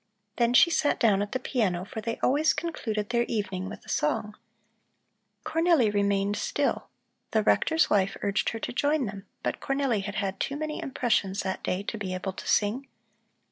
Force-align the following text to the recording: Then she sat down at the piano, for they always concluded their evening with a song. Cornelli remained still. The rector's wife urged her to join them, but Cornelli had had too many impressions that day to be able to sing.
Then 0.37 0.55
she 0.55 0.71
sat 0.71 0.99
down 0.99 1.21
at 1.21 1.31
the 1.31 1.37
piano, 1.39 1.85
for 1.85 2.01
they 2.01 2.17
always 2.23 2.53
concluded 2.55 3.09
their 3.09 3.21
evening 3.27 3.69
with 3.69 3.85
a 3.85 3.87
song. 3.89 4.35
Cornelli 5.45 5.93
remained 5.93 6.37
still. 6.37 6.87
The 7.29 7.43
rector's 7.43 7.87
wife 7.87 8.17
urged 8.23 8.49
her 8.49 8.59
to 8.61 8.73
join 8.73 9.05
them, 9.05 9.27
but 9.43 9.59
Cornelli 9.59 10.01
had 10.03 10.15
had 10.15 10.39
too 10.39 10.55
many 10.55 10.81
impressions 10.81 11.41
that 11.41 11.61
day 11.61 11.83
to 11.83 11.99
be 11.99 12.15
able 12.15 12.33
to 12.33 12.47
sing. 12.47 12.87